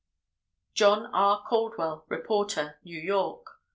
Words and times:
John 0.73 1.11
R. 1.13 1.43
Caldwell, 1.47 2.05
reporter, 2.09 2.79
New 2.83 2.99
York. 2.99 3.61